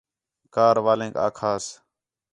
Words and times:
کار 0.55 0.75
والینک 0.85 1.15
آکھاس 1.27 1.63